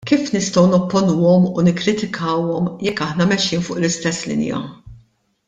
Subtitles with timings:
[0.09, 4.65] Kif nistgħu nopponuhom u nikkritikawhom jekk aħna mexjin fuq l-istess linja?